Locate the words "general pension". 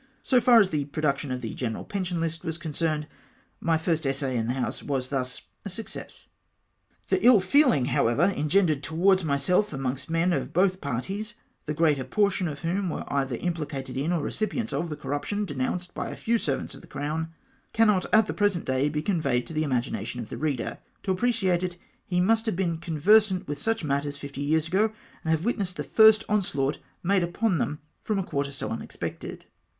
1.53-2.17